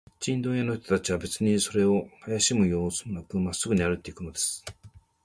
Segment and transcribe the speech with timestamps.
[0.19, 4.65] チンドン屋の人たちは、べつにそれをあやしむようすもなく、まっすぐに歩いていくのです。